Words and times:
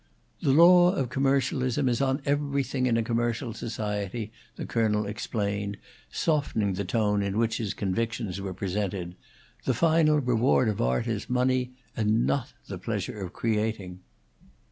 "The 0.41 0.51
law 0.51 0.95
of 0.95 1.09
commercialism 1.11 1.87
is 1.87 2.01
on 2.01 2.23
everything 2.25 2.87
in 2.87 2.97
a 2.97 3.03
commercial 3.03 3.53
society," 3.53 4.31
the 4.55 4.65
Colonel 4.65 5.05
explained, 5.05 5.77
softening 6.09 6.73
the 6.73 6.83
tone 6.83 7.21
in 7.21 7.37
which 7.37 7.57
his 7.57 7.75
convictions 7.75 8.41
were 8.41 8.51
presented. 8.51 9.13
"The 9.65 9.75
final 9.75 10.17
reward 10.19 10.69
of 10.69 10.81
art 10.81 11.05
is 11.05 11.29
money, 11.29 11.73
and 11.95 12.25
not 12.25 12.53
the 12.67 12.79
pleasure 12.79 13.21
of 13.21 13.33
creating." 13.33 13.99